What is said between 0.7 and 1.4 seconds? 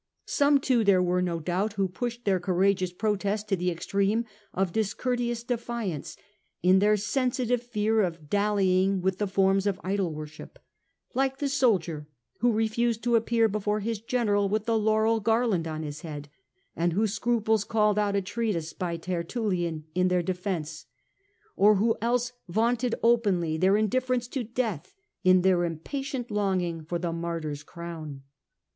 there were, no